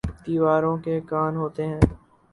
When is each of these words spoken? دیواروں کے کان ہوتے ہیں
دیواروں 0.23 0.75
کے 0.77 0.99
کان 1.09 1.35
ہوتے 1.35 1.65
ہیں 1.65 1.79